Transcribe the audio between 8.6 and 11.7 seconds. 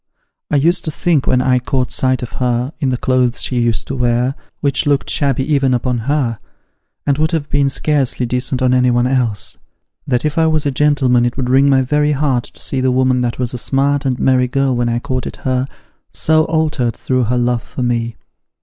on anyone else, that if I was a gentleman it would wring